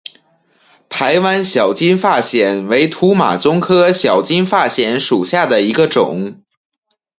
[0.89, 6.41] 台湾小金发藓为土马鬃科小金发藓属下的一个种。